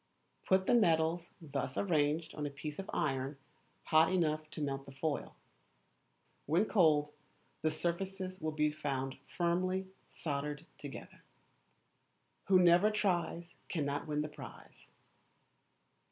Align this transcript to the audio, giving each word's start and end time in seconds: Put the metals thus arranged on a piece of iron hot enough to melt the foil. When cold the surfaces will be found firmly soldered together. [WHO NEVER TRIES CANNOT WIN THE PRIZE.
Put 0.47 0.65
the 0.65 0.73
metals 0.73 1.29
thus 1.39 1.77
arranged 1.77 2.33
on 2.33 2.47
a 2.47 2.49
piece 2.49 2.79
of 2.79 2.89
iron 2.91 3.37
hot 3.83 4.11
enough 4.11 4.49
to 4.49 4.59
melt 4.63 4.87
the 4.87 4.91
foil. 4.91 5.35
When 6.47 6.65
cold 6.65 7.13
the 7.61 7.69
surfaces 7.69 8.41
will 8.41 8.51
be 8.51 8.71
found 8.71 9.19
firmly 9.37 9.89
soldered 10.09 10.65
together. 10.79 11.21
[WHO 12.47 12.57
NEVER 12.61 12.89
TRIES 12.89 13.53
CANNOT 13.69 14.07
WIN 14.07 14.21
THE 14.23 14.29
PRIZE. 14.29 14.87